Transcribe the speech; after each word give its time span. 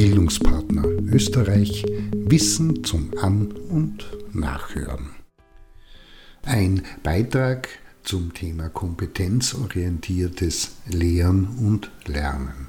Bildungspartner 0.00 0.84
Österreich 1.12 1.84
Wissen 2.14 2.82
zum 2.84 3.10
An- 3.20 3.52
und 3.52 4.06
Nachhören. 4.32 5.10
Ein 6.42 6.84
Beitrag 7.02 7.68
zum 8.02 8.32
Thema 8.32 8.70
kompetenzorientiertes 8.70 10.76
Lehren 10.88 11.48
und 11.58 11.90
Lernen. 12.06 12.68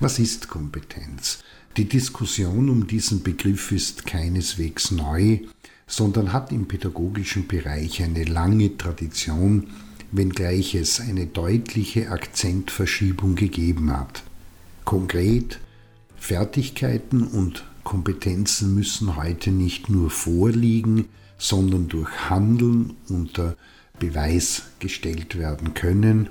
Was 0.00 0.18
ist 0.18 0.50
Kompetenz? 0.50 1.42
Die 1.78 1.86
Diskussion 1.86 2.68
um 2.68 2.86
diesen 2.86 3.22
Begriff 3.22 3.72
ist 3.72 4.04
keineswegs 4.04 4.90
neu, 4.90 5.38
sondern 5.86 6.34
hat 6.34 6.52
im 6.52 6.68
pädagogischen 6.68 7.48
Bereich 7.48 8.02
eine 8.02 8.24
lange 8.24 8.76
Tradition, 8.76 9.68
wenngleich 10.12 10.74
es 10.74 11.00
eine 11.00 11.24
deutliche 11.24 12.10
Akzentverschiebung 12.10 13.34
gegeben 13.34 13.96
hat. 13.96 14.24
Konkret, 14.84 15.58
Fertigkeiten 16.20 17.22
und 17.22 17.64
Kompetenzen 17.82 18.74
müssen 18.74 19.16
heute 19.16 19.50
nicht 19.50 19.88
nur 19.88 20.10
vorliegen, 20.10 21.06
sondern 21.38 21.88
durch 21.88 22.08
Handeln 22.28 22.92
unter 23.08 23.56
Beweis 23.98 24.62
gestellt 24.78 25.38
werden 25.38 25.74
können. 25.74 26.28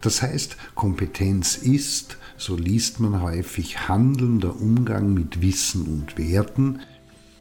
Das 0.00 0.22
heißt, 0.22 0.56
Kompetenz 0.74 1.56
ist, 1.56 2.16
so 2.36 2.56
liest 2.56 3.00
man 3.00 3.20
häufig, 3.20 3.88
handelnder 3.88 4.60
Umgang 4.60 5.12
mit 5.12 5.42
Wissen 5.42 5.82
und 5.86 6.16
Werten. 6.16 6.80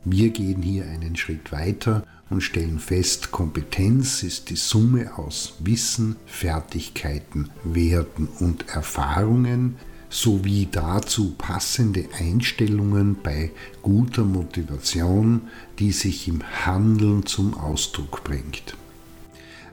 Wir 0.04 0.30
gehen 0.30 0.62
hier 0.62 0.86
einen 0.86 1.16
Schritt 1.16 1.52
weiter 1.52 2.06
und 2.30 2.42
stellen 2.42 2.80
fest, 2.80 3.31
Kompetenz 3.31 4.23
ist 4.23 4.50
die 4.50 4.58
Summe 4.58 5.17
aus 5.17 5.54
Wissen, 5.59 6.17
Fertigkeiten, 6.26 7.50
Werten 7.64 8.28
und 8.40 8.67
Erfahrungen 8.67 9.78
sowie 10.09 10.67
dazu 10.71 11.35
passende 11.38 12.05
Einstellungen 12.17 13.17
bei 13.22 13.52
guter 13.81 14.23
Motivation, 14.23 15.41
die 15.80 15.91
sich 15.91 16.27
im 16.27 16.44
Handeln 16.66 17.25
zum 17.25 17.53
Ausdruck 17.53 18.23
bringt. 18.23 18.75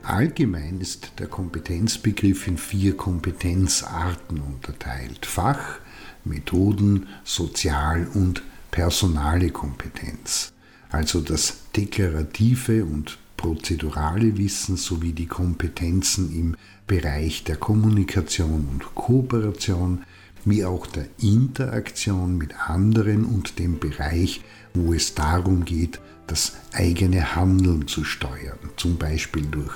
Allgemein 0.03 0.81
ist 0.81 1.13
der 1.17 1.27
Kompetenzbegriff 1.27 2.47
in 2.47 2.57
vier 2.57 2.95
Kompetenzarten 2.95 4.39
unterteilt. 4.39 5.25
Fach, 5.25 5.79
Methoden, 6.23 7.07
Sozial- 7.23 8.07
und 8.13 8.43
personale 8.69 9.49
Kompetenz, 9.49 10.51
also 10.89 11.21
das 11.21 11.61
deklarative 11.75 12.83
und 12.83 13.17
prozedurale 13.37 14.37
Wissen 14.37 14.77
sowie 14.77 15.13
die 15.13 15.27
Kompetenzen 15.27 16.31
im 16.35 16.55
Bereich 16.87 17.43
der 17.43 17.57
Kommunikation 17.57 18.67
und 18.71 18.95
Kooperation, 18.95 20.03
wie 20.45 20.63
auch 20.63 20.87
der 20.87 21.07
Interaktion 21.21 22.37
mit 22.37 22.53
anderen 22.69 23.25
und 23.25 23.59
dem 23.59 23.79
Bereich, 23.79 24.41
wo 24.73 24.93
es 24.93 25.15
darum 25.15 25.65
geht, 25.65 25.99
das 26.27 26.53
eigene 26.71 27.35
Handeln 27.35 27.87
zu 27.87 28.03
steuern, 28.03 28.59
zum 28.77 28.97
Beispiel 28.97 29.45
durch 29.45 29.73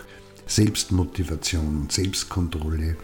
Selbstmotivation 0.47 1.81
und 1.81 1.92
Selbstkontrolle, 1.92 2.95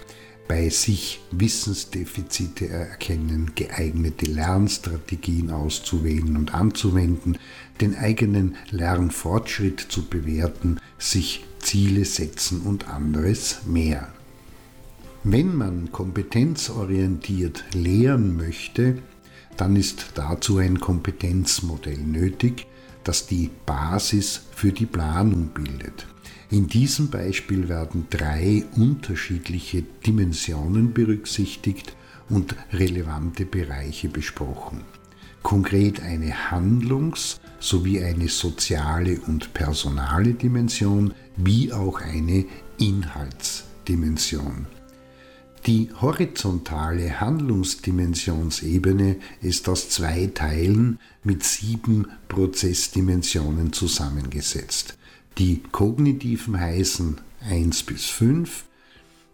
bei 0.48 0.70
sich 0.70 1.22
Wissensdefizite 1.32 2.70
erkennen, 2.70 3.54
geeignete 3.56 4.28
Lernstrategien 4.28 5.50
auszuwählen 5.50 6.38
und 6.38 6.54
anzuwenden, 6.54 7.38
den 7.82 7.96
eigenen 7.96 8.56
Lernfortschritt 8.70 9.80
zu 9.80 10.06
bewerten, 10.06 10.80
sich 11.00 11.46
Ziele 11.60 12.06
setzen 12.06 12.62
und 12.62 12.88
anderes 12.88 13.62
mehr. 13.66 14.14
Wenn 15.28 15.56
man 15.56 15.92
kompetenzorientiert 15.92 17.64
lehren 17.74 18.38
möchte, 18.38 19.00
dann 19.58 19.76
ist 19.76 20.12
dazu 20.14 20.60
ein 20.60 20.80
Kompetenzmodell 20.80 21.98
nötig, 21.98 22.68
das 23.04 23.26
die 23.26 23.50
Basis 23.66 24.42
für 24.52 24.72
die 24.72 24.86
Planung 24.86 25.48
bildet. 25.48 26.06
In 26.52 26.68
diesem 26.68 27.10
Beispiel 27.10 27.70
werden 27.70 28.06
drei 28.12 28.66
unterschiedliche 28.76 29.82
Dimensionen 30.06 30.94
berücksichtigt 30.94 31.96
und 32.30 32.56
relevante 32.72 33.48
Bereiche 33.48 34.10
besprochen. 34.10 34.82
Konkret 35.42 36.04
eine 36.04 36.52
Handlungs- 36.52 37.40
sowie 37.60 38.00
eine 38.04 38.28
soziale 38.30 39.20
und 39.22 39.56
personale 39.56 40.36
Dimension 40.36 41.16
wie 41.36 41.74
auch 41.74 42.00
eine 42.00 42.46
Inhaltsdimension. 42.78 44.68
Die 45.66 45.90
horizontale 46.00 47.20
Handlungsdimensionsebene 47.20 49.16
ist 49.42 49.68
aus 49.68 49.90
zwei 49.90 50.28
Teilen 50.28 51.00
mit 51.24 51.44
sieben 51.44 52.06
Prozessdimensionen 52.28 53.74
zusammengesetzt. 53.74 54.96
Die 55.40 55.64
kognitiven 55.72 56.60
heißen 56.60 57.20
1 57.50 57.82
bis 57.82 58.06
5, 58.06 58.66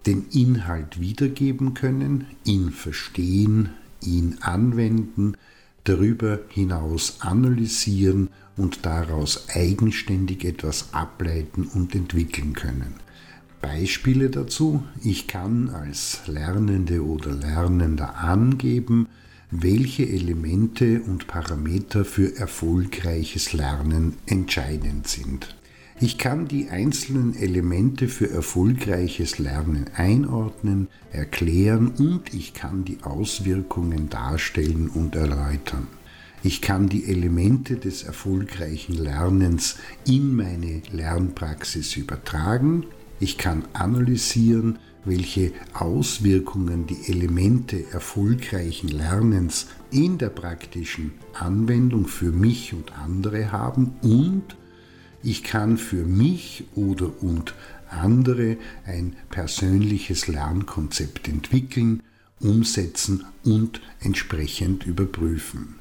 den 0.06 0.30
Inhalt 0.31 1.02
wiedergeben 1.02 1.74
können, 1.74 2.28
ihn 2.46 2.72
verstehen, 2.72 3.72
ihn 4.02 4.38
anwenden, 4.40 5.36
darüber 5.84 6.40
hinaus 6.47 7.18
analysieren 7.20 8.30
und 8.56 8.86
daraus 8.86 9.50
eigenständig 9.50 10.46
etwas 10.46 10.94
ableiten 10.94 11.66
und 11.66 11.94
entwickeln 11.94 12.53
können. 12.53 12.96
Beispiele 13.61 14.29
dazu. 14.29 14.83
Ich 15.03 15.27
kann 15.27 15.69
als 15.69 16.22
Lernende 16.27 17.05
oder 17.05 17.31
Lernender 17.31 18.17
angeben, 18.17 19.07
welche 19.51 20.07
Elemente 20.07 21.01
und 21.01 21.27
Parameter 21.27 22.05
für 22.05 22.38
erfolgreiches 22.38 23.53
Lernen 23.53 24.16
entscheidend 24.25 25.07
sind. 25.07 25.55
Ich 25.99 26.17
kann 26.17 26.47
die 26.47 26.69
einzelnen 26.69 27.35
Elemente 27.35 28.07
für 28.07 28.31
erfolgreiches 28.31 29.38
Lernen 29.38 29.85
einordnen, 29.95 30.88
erklären 31.11 31.89
und 31.89 32.33
ich 32.33 32.55
kann 32.55 32.85
die 32.85 32.97
Auswirkungen 33.03 34.09
darstellen 34.09 34.89
und 34.89 35.16
erläutern. 35.16 35.85
Ich 36.43 36.61
kann 36.61 36.89
die 36.89 37.05
Elemente 37.05 37.75
des 37.75 38.01
erfolgreichen 38.01 38.93
Lernens 38.95 39.75
in 40.07 40.35
meine 40.35 40.81
Lernpraxis 40.91 41.95
übertragen, 41.97 42.85
ich 43.22 43.38
kann 43.38 43.64
analysieren, 43.74 44.80
welche 45.06 45.54
Auswirkungen 45.74 46.88
die 46.88 47.08
Elemente 47.08 47.86
erfolgreichen 47.92 48.90
Lernens 48.90 49.68
in 49.92 50.18
der 50.18 50.30
praktischen 50.30 51.14
Anwendung 51.34 52.08
für 52.08 52.32
mich 52.32 52.74
und 52.74 52.98
andere 52.98 53.52
haben 53.52 53.94
und 54.02 54.58
ich 55.24 55.44
kann 55.44 55.78
für 55.78 56.04
mich 56.04 56.66
oder 56.76 57.12
und 57.22 57.54
andere 57.90 58.58
ein 58.86 59.16
persönliches 59.30 60.28
Lernkonzept 60.28 61.28
entwickeln, 61.28 62.02
umsetzen 62.40 63.26
und 63.44 63.82
entsprechend 64.00 64.88
überprüfen. 64.88 65.81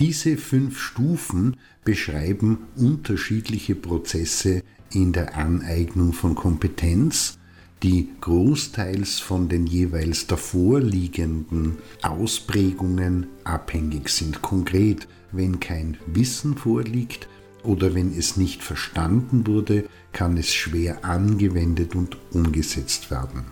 Diese 0.00 0.38
fünf 0.38 0.80
Stufen 0.80 1.58
beschreiben 1.84 2.60
unterschiedliche 2.74 3.74
Prozesse 3.74 4.62
in 4.90 5.12
der 5.12 5.36
Aneignung 5.36 6.14
von 6.14 6.34
Kompetenz, 6.34 7.38
die 7.82 8.08
großteils 8.22 9.20
von 9.20 9.50
den 9.50 9.66
jeweils 9.66 10.26
davor 10.26 10.80
liegenden 10.80 11.76
Ausprägungen 12.00 13.26
abhängig 13.44 14.08
sind. 14.08 14.40
Konkret, 14.40 15.06
wenn 15.32 15.60
kein 15.60 15.98
Wissen 16.06 16.56
vorliegt 16.56 17.28
oder 17.62 17.94
wenn 17.94 18.16
es 18.16 18.38
nicht 18.38 18.62
verstanden 18.62 19.46
wurde, 19.46 19.84
kann 20.12 20.38
es 20.38 20.48
schwer 20.48 21.04
angewendet 21.04 21.94
und 21.94 22.16
umgesetzt 22.32 23.10
werden. 23.10 23.44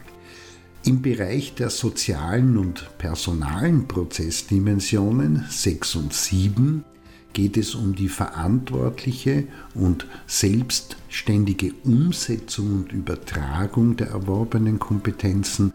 Im 0.85 1.03
Bereich 1.03 1.55
der 1.55 1.71
sozialen 1.71 2.57
und 2.57 2.97
personalen 2.99 3.89
Prozessdimensionen 3.89 5.45
6 5.49 5.97
und 5.97 6.13
7 6.15 6.85
geht 7.33 7.57
es 7.57 7.75
um 7.75 7.95
die 7.95 8.09
verantwortliche 8.09 9.45
und 9.75 10.07
selbstständige 10.27 11.73
Umsetzung 11.85 12.73
und 12.73 12.93
Übertragung 12.93 13.97
der 13.97 14.09
erworbenen 14.09 14.79
Kompetenzen 14.79 15.73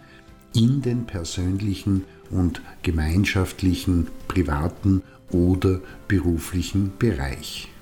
in 0.54 0.82
den 0.82 1.06
persönlichen 1.06 2.06
und 2.32 2.62
gemeinschaftlichen, 2.82 4.08
privaten 4.28 5.04
oder 5.32 5.82
beruflichen 6.08 6.94
Bereich. 6.98 7.73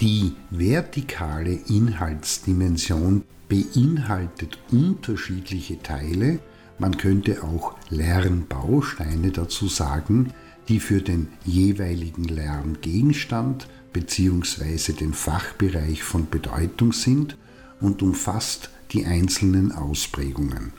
Die 0.00 0.32
vertikale 0.50 1.52
Inhaltsdimension 1.68 3.22
beinhaltet 3.48 4.58
unterschiedliche 4.72 5.80
Teile, 5.82 6.40
man 6.78 6.96
könnte 6.96 7.44
auch 7.44 7.76
Lernbausteine 7.90 9.30
dazu 9.30 9.68
sagen, 9.68 10.32
die 10.68 10.80
für 10.80 11.00
den 11.00 11.28
jeweiligen 11.44 12.24
Lerngegenstand 12.24 13.68
bzw. 13.92 14.92
den 14.92 15.12
Fachbereich 15.12 16.02
von 16.02 16.28
Bedeutung 16.28 16.92
sind 16.92 17.36
und 17.80 18.02
umfasst 18.02 18.70
die 18.90 19.04
einzelnen 19.04 19.70
Ausprägungen. 19.70 20.72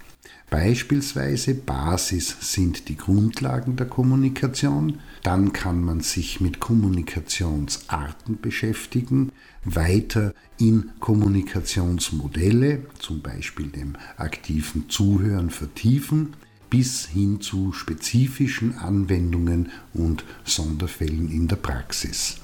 Beispielsweise 0.55 1.53
Basis 1.53 2.37
sind 2.39 2.87
die 2.87 2.95
Grundlagen 2.95 3.75
der 3.75 3.87
Kommunikation, 3.87 5.01
dann 5.21 5.51
kann 5.51 5.83
man 5.83 5.99
sich 5.99 6.39
mit 6.39 6.61
Kommunikationsarten 6.61 8.39
beschäftigen, 8.39 9.33
weiter 9.65 10.33
in 10.57 10.91
Kommunikationsmodelle, 11.01 12.85
zum 12.97 13.21
Beispiel 13.21 13.67
dem 13.67 13.97
aktiven 14.15 14.89
Zuhören, 14.89 15.49
vertiefen, 15.49 16.37
bis 16.69 17.05
hin 17.05 17.41
zu 17.41 17.73
spezifischen 17.73 18.77
Anwendungen 18.77 19.73
und 19.93 20.23
Sonderfällen 20.45 21.29
in 21.29 21.49
der 21.49 21.57
Praxis. 21.57 22.37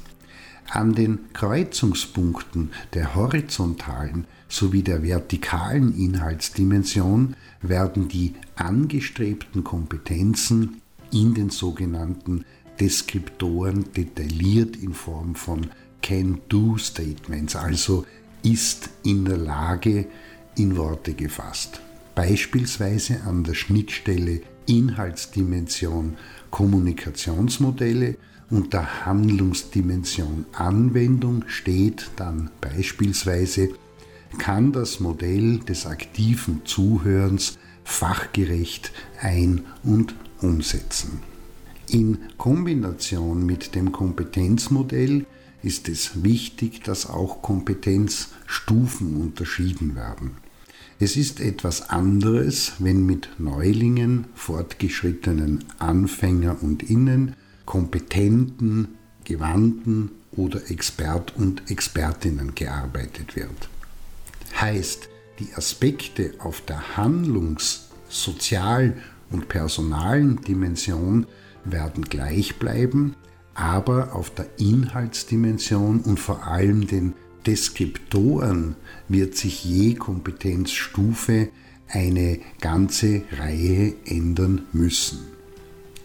An 0.74 0.94
den 0.94 1.34
Kreuzungspunkten 1.34 2.72
der 2.94 3.14
horizontalen 3.14 4.26
sowie 4.48 4.84
der 4.84 5.04
vertikalen 5.04 5.94
Inhaltsdimension 5.94 7.36
werden 7.62 8.08
die 8.08 8.36
angestrebten 8.56 9.66
Kompetenzen 9.66 10.82
in 11.12 11.34
den 11.34 11.50
sogenannten 11.50 12.46
Deskriptoren 12.80 13.92
detailliert 13.92 14.78
in 14.78 14.94
Form 14.94 15.36
von 15.36 15.68
Can-Do-Statements, 16.02 17.58
also 17.58 18.06
ist 18.42 18.92
in 19.04 19.26
der 19.26 19.38
Lage, 19.38 20.08
in 20.56 20.78
Worte 20.78 21.14
gefasst. 21.14 21.82
Beispielsweise 22.22 23.22
an 23.24 23.44
der 23.44 23.56
Schnittstelle 23.56 24.42
Inhaltsdimension 24.68 26.18
Kommunikationsmodelle 26.52 28.16
und 28.52 28.74
der 28.74 29.08
Handlungsdimension 29.08 30.46
Anwendung 30.54 31.46
steht 31.48 32.12
dann 32.18 32.52
beispielsweise 32.62 33.70
kann 34.38 34.72
das 34.72 35.00
Modell 35.00 35.62
des 35.62 35.88
aktiven 35.88 36.62
Zuhörens 36.64 37.58
fachgerecht 37.84 38.92
ein- 39.20 39.66
und 39.82 40.14
umsetzen. 40.42 41.22
In 41.88 42.20
Kombination 42.38 43.48
mit 43.48 43.74
dem 43.74 43.92
Kompetenzmodell 43.92 45.26
ist 45.64 45.90
es 45.90 46.24
wichtig, 46.24 46.84
dass 46.84 47.10
auch 47.10 47.42
Kompetenzstufen 47.42 49.16
unterschieden 49.20 49.96
werden. 49.96 50.41
Es 51.04 51.18
ist 51.18 51.40
etwas 51.40 51.90
anderes, 51.90 52.74
wenn 52.78 53.08
mit 53.08 53.28
Neulingen, 53.40 54.26
fortgeschrittenen 54.36 55.66
Anfänger 55.80 56.62
und 56.62 56.84
Innen, 56.92 57.36
kompetenten, 57.66 58.88
gewandten 59.24 60.12
oder 60.34 60.70
Expert 60.70 61.36
und 61.36 61.72
Expertinnen 61.72 62.54
gearbeitet 62.54 63.36
wird. 63.36 63.50
Heißt, 64.60 65.10
die 65.40 65.52
Aspekte 65.56 66.36
auf 66.38 66.62
der 66.62 66.96
Handlungs-, 66.96 67.90
Sozial- 68.08 68.96
und 69.32 69.50
personalen 69.50 70.40
Dimension 70.44 71.26
werden 71.66 72.04
gleich 72.04 72.58
bleiben, 72.60 73.16
aber 73.56 74.14
auf 74.14 74.30
der 74.36 74.50
Inhaltsdimension 74.60 76.02
und 76.02 76.20
vor 76.20 76.46
allem 76.46 76.86
den 76.86 77.14
Deskriptoren 77.46 78.76
wird 79.08 79.36
sich 79.36 79.64
je 79.66 79.96
Kompetenzstufe 79.96 81.50
eine 81.88 82.40
ganze 82.60 83.24
Reihe 83.32 83.96
ändern 84.06 84.64
müssen. 84.74 85.20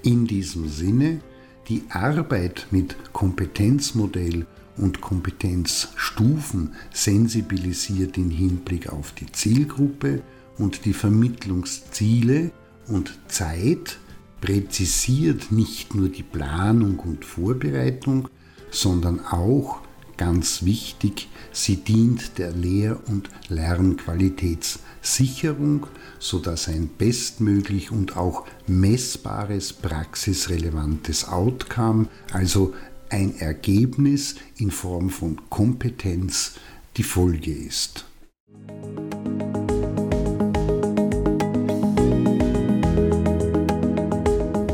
In 0.02 0.26
diesem 0.26 0.68
Sinne, 0.68 1.20
die 1.68 1.82
Arbeit 1.90 2.68
mit 2.70 2.96
Kompetenzmodell 3.12 4.46
und 4.76 5.00
Kompetenzstufen 5.00 6.74
sensibilisiert 6.92 8.16
im 8.18 8.30
Hinblick 8.30 8.88
auf 8.88 9.12
die 9.12 9.30
Zielgruppe 9.30 10.22
und 10.58 10.84
die 10.84 10.92
Vermittlungsziele 10.92 12.50
und 12.88 13.18
Zeit 13.28 13.98
präzisiert 14.40 15.50
nicht 15.50 15.94
nur 15.94 16.08
die 16.08 16.22
Planung 16.22 16.98
und 17.00 17.24
Vorbereitung, 17.24 18.28
sondern 18.70 19.20
auch, 19.20 19.80
ganz 20.16 20.64
wichtig, 20.64 21.28
sie 21.52 21.76
dient 21.76 22.38
der 22.38 22.52
Lehr- 22.52 23.00
und 23.06 23.28
Lernqualitätssicherung, 23.48 25.86
sodass 26.18 26.68
ein 26.68 26.88
bestmöglich 26.88 27.90
und 27.90 28.16
auch 28.16 28.46
messbares 28.66 29.72
praxisrelevantes 29.72 31.28
Outcome, 31.28 32.08
also 32.32 32.74
ein 33.08 33.38
Ergebnis 33.38 34.36
in 34.56 34.70
Form 34.70 35.10
von 35.10 35.40
Kompetenz 35.48 36.54
die 36.96 37.02
Folge 37.02 37.52
ist. 37.52 38.04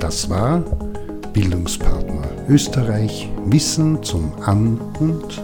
Das 0.00 0.28
war 0.28 0.60
Bildungspartner 1.32 2.01
Österreich 2.48 3.28
Wissen 3.46 4.02
zum 4.02 4.32
An- 4.44 4.80
und 4.98 5.42